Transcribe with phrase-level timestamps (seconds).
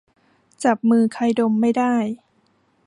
[0.63, 1.95] จับมือใครดมไม่ได้